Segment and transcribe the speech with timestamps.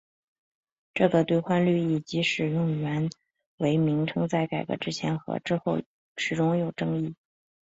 [0.95, 3.07] 这个兑换率以及使用元
[3.57, 5.79] 为名称在改革之前和之后
[6.17, 7.15] 始终有争议。